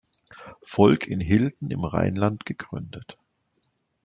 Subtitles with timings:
[0.63, 3.19] Volk in Hilden im Rheinland gegründet.